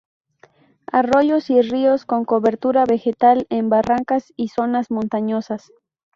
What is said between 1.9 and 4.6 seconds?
con cobertura vegetal en barrancas y